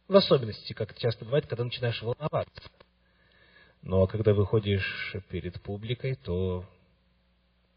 [0.07, 2.61] В особенности, как часто бывает, когда начинаешь волноваться.
[3.81, 6.65] Но когда выходишь перед публикой, то,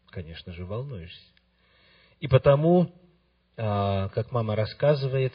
[0.09, 1.21] конечно же, волнуешься.
[2.19, 2.93] И потому,
[3.57, 5.33] а, как мама рассказывает,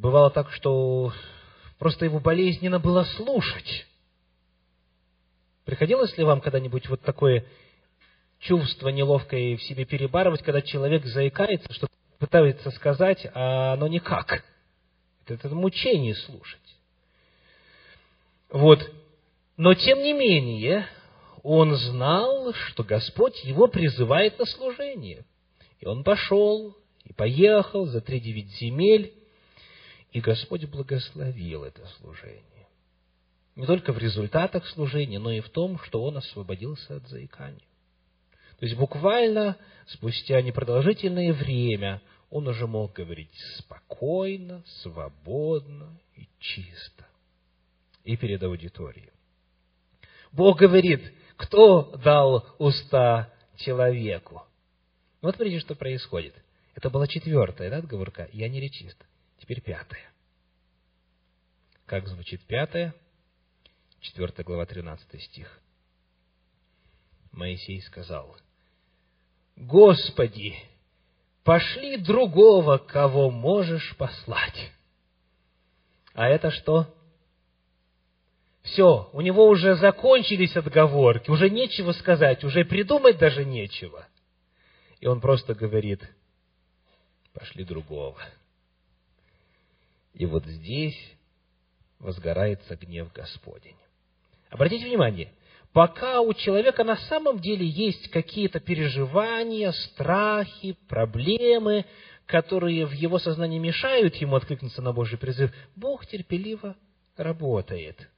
[0.00, 1.12] Бывало так, что
[1.78, 3.86] просто его болезненно было слушать.
[5.66, 7.44] Приходилось ли вам когда-нибудь вот такое
[8.38, 11.86] чувство неловкое в себе перебарывать, когда человек заикается, что
[12.18, 14.42] пытается сказать, а оно никак?
[15.26, 16.76] Это, это мучение слушать.
[18.48, 18.80] Вот.
[19.58, 20.86] Но тем не менее,
[21.42, 25.26] он знал, что Господь его призывает на служение.
[25.78, 26.74] И он пошел,
[27.04, 29.12] и поехал за три девять земель,
[30.12, 32.68] и Господь благословил это служение.
[33.56, 37.66] Не только в результатах служения, но и в том, что он освободился от заикания.
[38.58, 39.56] То есть буквально
[39.86, 47.06] спустя непродолжительное время он уже мог говорить спокойно, свободно и чисто.
[48.04, 49.10] И перед аудиторией.
[50.32, 54.42] Бог говорит, кто дал уста человеку?
[55.22, 56.34] Вот смотрите, что происходит.
[56.74, 58.28] Это была четвертая да, отговорка.
[58.32, 58.96] Я не речист.
[59.50, 60.12] Теперь пятая.
[61.84, 62.94] Как звучит пятая?
[63.98, 65.60] Четвертая глава, тринадцатый стих.
[67.32, 68.36] Моисей сказал,
[69.56, 70.54] Господи,
[71.42, 74.70] пошли другого, кого можешь послать.
[76.14, 76.86] А это что?
[78.62, 84.06] Все, у него уже закончились отговорки, уже нечего сказать, уже придумать даже нечего.
[85.00, 86.08] И он просто говорит,
[87.32, 88.16] пошли другого.
[90.14, 90.98] И вот здесь
[91.98, 93.76] возгорается гнев Господень.
[94.48, 95.32] Обратите внимание,
[95.72, 101.84] пока у человека на самом деле есть какие-то переживания, страхи, проблемы,
[102.26, 106.76] которые в его сознании мешают ему откликнуться на Божий призыв, Бог терпеливо
[107.16, 108.08] работает.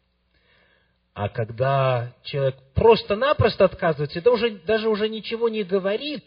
[1.15, 6.27] А когда человек просто-напросто отказывается, уже, даже уже ничего не говорит,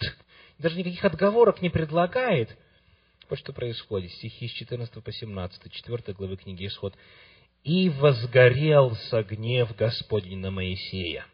[0.60, 2.56] даже никаких отговорок не предлагает,
[3.30, 4.12] вот что происходит.
[4.12, 6.94] Стихи с 14 по 17, 4 главы книги Исход.
[7.64, 11.26] И возгорелся гнев Господень на Моисея.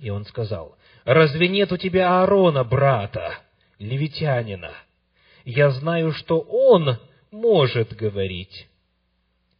[0.00, 3.38] И он сказал, разве нет у тебя Аарона, брата,
[3.78, 4.72] левитянина?
[5.44, 6.98] Я знаю, что он
[7.30, 8.66] может говорить.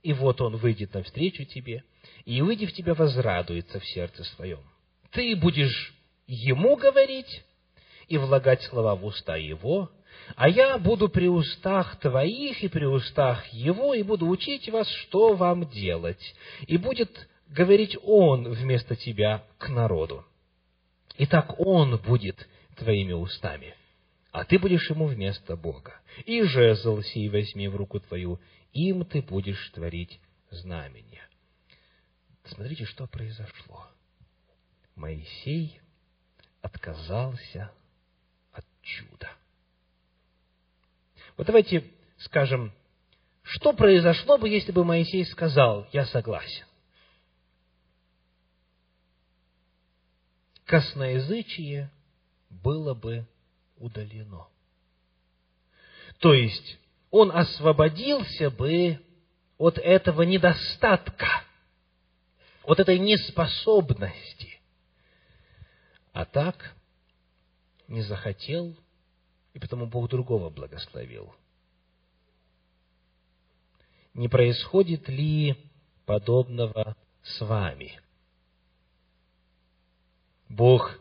[0.03, 1.85] И вот он выйдет навстречу тебе,
[2.25, 4.61] и, увидев тебя, возрадуется в сердце своем.
[5.13, 5.95] Ты будешь
[6.27, 7.45] ему говорить
[8.09, 9.91] и влагать слова в уста его,
[10.37, 15.35] а я буду при устах твоих и при устах его, и буду учить вас, что
[15.35, 16.35] вам делать.
[16.67, 20.25] И будет говорить он вместо тебя к народу.
[21.19, 23.75] Итак, он будет твоими устами,
[24.33, 26.01] а ты будешь ему вместо Бога.
[26.27, 28.41] И жезл сей возьми в руку твою,
[28.73, 31.23] им ты будешь творить знамения.
[32.45, 33.87] Смотрите, что произошло.
[34.97, 35.81] Моисей
[36.61, 37.73] отказался
[38.53, 39.31] от чуда.
[41.37, 42.73] Вот давайте скажем,
[43.43, 46.65] что произошло бы, если бы Моисей сказал, я согласен.
[50.65, 51.91] Косноязычие
[52.49, 53.27] было бы
[53.79, 54.49] удалено.
[56.21, 56.79] То есть,
[57.11, 58.99] он освободился бы
[59.59, 61.45] от этого недостатка,
[62.63, 64.59] от этой неспособности.
[66.13, 66.75] А так
[67.89, 68.75] не захотел
[69.55, 71.33] и потому Бог другого благословил.
[74.13, 75.57] Не происходит ли
[76.07, 77.99] подобного с вами?
[80.49, 80.99] Бог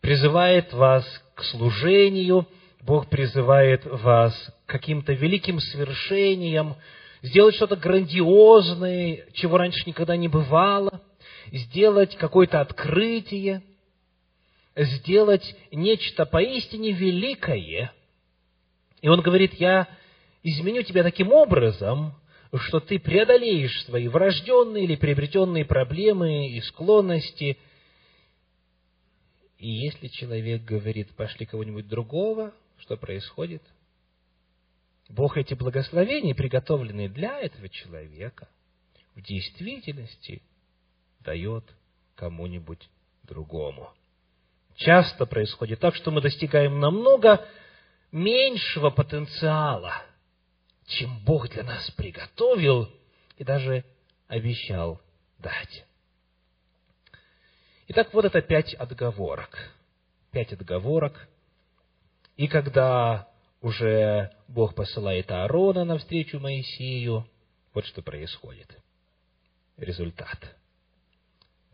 [0.00, 2.46] призывает вас к служению,
[2.80, 4.34] Бог призывает вас
[4.66, 6.76] к каким-то великим свершениям,
[7.22, 11.02] сделать что-то грандиозное, чего раньше никогда не бывало,
[11.50, 13.62] сделать какое-то открытие–
[14.84, 17.92] сделать нечто поистине великое.
[19.00, 19.88] И он говорит, я
[20.42, 22.14] изменю тебя таким образом,
[22.54, 27.58] что ты преодолеешь свои врожденные или приобретенные проблемы и склонности.
[29.58, 33.62] И если человек говорит, пошли кого-нибудь другого, что происходит?
[35.08, 38.48] Бог эти благословения, приготовленные для этого человека,
[39.14, 40.42] в действительности
[41.20, 41.64] дает
[42.14, 42.88] кому-нибудь
[43.24, 43.92] другому
[44.78, 47.46] часто происходит так, что мы достигаем намного
[48.10, 50.02] меньшего потенциала,
[50.86, 52.88] чем Бог для нас приготовил
[53.36, 53.84] и даже
[54.28, 55.00] обещал
[55.38, 55.84] дать.
[57.88, 59.58] Итак, вот это пять отговорок.
[60.30, 61.28] Пять отговорок.
[62.36, 63.28] И когда
[63.60, 67.28] уже Бог посылает Аарона навстречу Моисею,
[67.74, 68.78] вот что происходит.
[69.76, 70.38] Результат–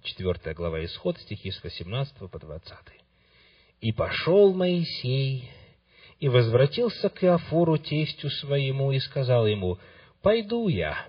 [0.05, 2.77] 4 глава Исход, стихи с 18 по 20.
[3.81, 5.51] «И пошел Моисей,
[6.21, 9.79] и возвратился к Иофору, тестю своему, и сказал ему,
[10.21, 11.09] «Пойду я,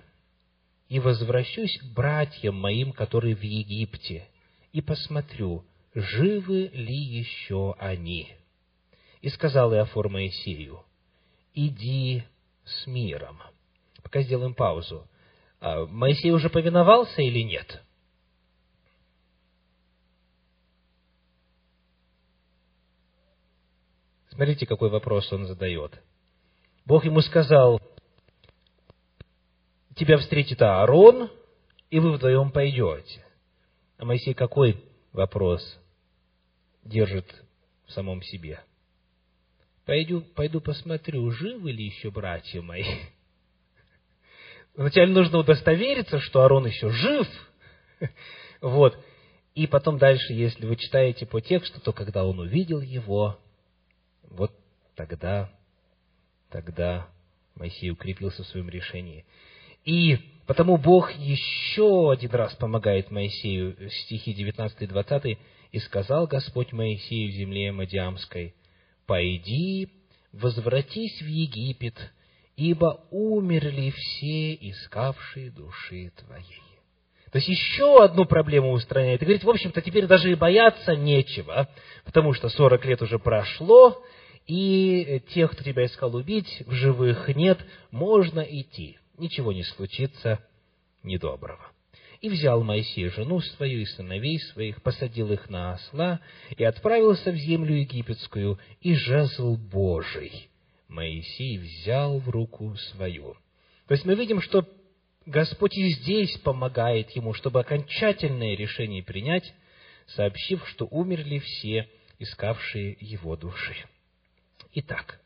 [0.88, 4.28] и возвращусь к братьям моим, которые в Египте,
[4.72, 8.32] и посмотрю, живы ли еще они».
[9.20, 10.82] И сказал Иофор Моисею,
[11.52, 12.22] «Иди
[12.64, 13.42] с миром».
[14.02, 15.06] Пока сделаем паузу.
[15.60, 17.82] А Моисей уже повиновался или нет?
[24.36, 25.98] Смотрите, какой вопрос он задает.
[26.84, 27.80] Бог ему сказал,
[29.94, 31.30] тебя встретит Аарон,
[31.88, 33.24] и вы вдвоем пойдете.
[33.96, 34.84] А Моисей какой
[35.14, 35.62] вопрос
[36.84, 37.34] держит
[37.86, 38.60] в самом себе.
[39.86, 42.84] Пойду, пойду посмотрю, живы ли еще братья мои.
[44.76, 47.26] Вначале нужно удостовериться, что Аарон еще жив.
[48.60, 49.02] Вот.
[49.54, 53.38] И потом дальше, если вы читаете по тексту, то когда он увидел его,
[54.30, 54.52] вот
[54.94, 55.50] тогда,
[56.50, 57.08] тогда
[57.54, 59.24] Моисей укрепился в своем решении.
[59.84, 65.38] И потому Бог еще один раз помогает Моисею, стихи 19 и 20,
[65.72, 68.54] «И сказал Господь Моисею в земле Мадиамской,
[69.06, 69.88] «Пойди,
[70.32, 71.94] возвратись в Египет,
[72.56, 76.62] ибо умерли все искавшие души твоей».
[77.32, 79.20] То есть еще одну проблему устраняет.
[79.20, 81.68] И говорит, в общем-то, теперь даже и бояться нечего,
[82.04, 84.02] потому что 40 лет уже прошло,
[84.46, 87.58] и тех, кто тебя искал убить, в живых нет,
[87.90, 88.98] можно идти.
[89.18, 90.40] Ничего не случится
[91.02, 91.72] недоброго.
[92.20, 96.20] И взял Моисей жену свою и сыновей своих, посадил их на осла
[96.56, 100.48] и отправился в землю египетскую, и жезл Божий
[100.88, 103.36] Моисей взял в руку свою.
[103.86, 104.66] То есть мы видим, что
[105.26, 109.52] Господь и здесь помогает ему, чтобы окончательное решение принять,
[110.06, 111.88] сообщив, что умерли все,
[112.18, 113.74] искавшие его души.
[114.78, 115.18] Итак,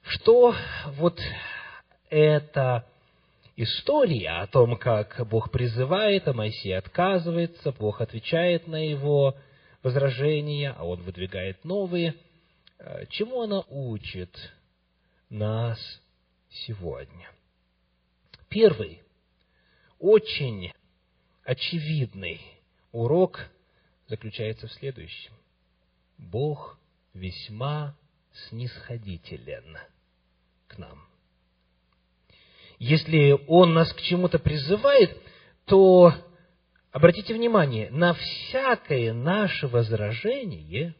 [0.00, 0.54] что
[0.92, 1.18] вот
[2.08, 2.86] эта
[3.56, 9.36] история о том, как Бог призывает, а Моисей отказывается, Бог отвечает на его
[9.82, 12.14] возражения, а он выдвигает новые,
[12.78, 14.30] э, чему она учит
[15.30, 15.80] нас
[16.48, 17.28] сегодня?
[18.48, 19.02] Первый,
[19.98, 20.72] очень
[21.42, 22.40] очевидный
[22.92, 23.40] урок
[24.06, 25.32] заключается в следующем.
[26.18, 26.78] Бог
[27.14, 27.96] весьма
[28.48, 29.78] снисходителен
[30.66, 31.06] к нам.
[32.78, 35.20] Если Он нас к чему-то призывает,
[35.64, 36.12] то
[36.92, 40.94] обратите внимание, на всякое наше возражение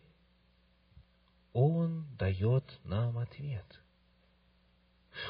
[1.52, 3.64] Он дает нам ответ–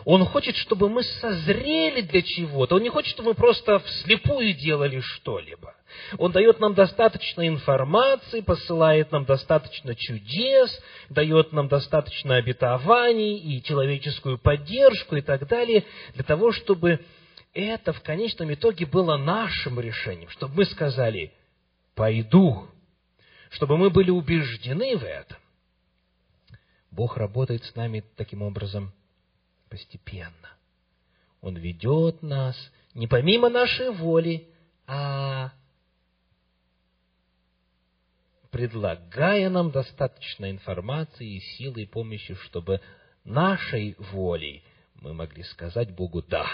[0.05, 2.77] он хочет, чтобы мы созрели для чего-то.
[2.77, 5.75] Он не хочет, чтобы мы просто вслепую делали что-либо.
[6.19, 10.79] Он дает нам достаточно информации, посылает нам достаточно чудес,
[11.09, 15.85] дает нам достаточно обетований и человеческую поддержку и так далее,
[16.15, 17.01] для того, чтобы
[17.55, 21.33] это в конечном итоге было нашим решением, чтобы мы сказали
[21.95, 22.69] «пойду»,
[23.51, 25.39] чтобы мы были убеждены в этом.
[26.91, 28.93] Бог работает с нами таким образом
[29.69, 30.51] постепенно.
[31.41, 32.57] Он ведет нас
[32.95, 34.49] не помимо нашей воли,
[34.87, 35.53] а
[38.51, 42.81] предлагая нам достаточно информации и силы и помощи, чтобы
[43.25, 44.65] нашей волей
[44.95, 46.47] мы могли сказать Богу «Да,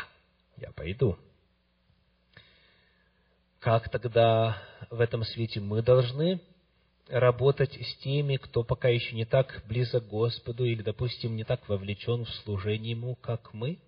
[0.56, 1.18] я пойду».
[3.60, 6.42] Как тогда в этом свете мы должны
[7.08, 11.68] работать с теми, кто пока еще не так близок к Господу или, допустим, не так
[11.68, 13.78] вовлечен в служение Ему, как мы?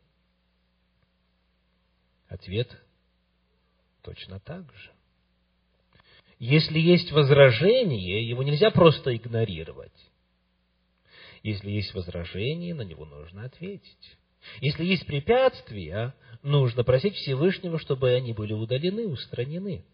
[2.28, 2.76] Ответ
[4.02, 4.90] точно так же.
[6.38, 9.92] Если есть возражение, его нельзя просто игнорировать.
[11.42, 14.16] Если есть возражение, на него нужно ответить.
[14.60, 19.84] Если есть препятствия, нужно просить Всевышнего, чтобы они были удалены, устранены.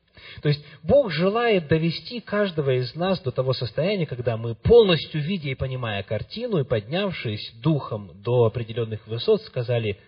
[0.43, 5.51] То есть Бог желает довести каждого из нас до того состояния, когда мы, полностью видя
[5.51, 9.99] и понимая картину, и поднявшись духом до определенных высот, сказали,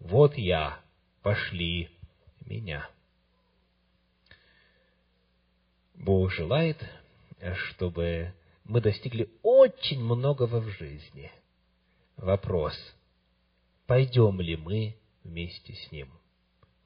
[0.00, 0.80] вот я,
[1.22, 1.90] пошли
[2.46, 2.88] меня.
[5.94, 6.78] Бог желает,
[7.54, 8.34] чтобы
[8.64, 11.30] мы достигли очень многого в жизни.
[12.16, 12.74] Вопрос,
[13.86, 16.08] пойдем ли мы вместе с Ним?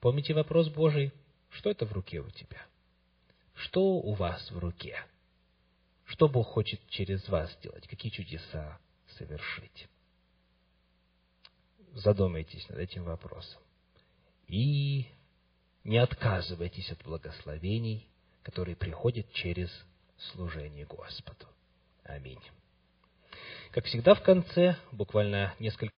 [0.01, 1.13] Помните вопрос Божий?
[1.51, 2.65] Что это в руке у тебя?
[3.55, 4.97] Что у вас в руке?
[6.05, 7.87] Что Бог хочет через вас сделать?
[7.87, 8.79] Какие чудеса
[9.19, 9.89] совершить?
[11.93, 13.61] Задумайтесь над этим вопросом.
[14.47, 15.07] И
[15.85, 18.09] не отказывайтесь от благословений,
[18.43, 19.71] которые приходят через
[20.33, 21.47] служение Господу.
[22.05, 22.41] Аминь.
[23.71, 25.95] Как всегда в конце, буквально несколько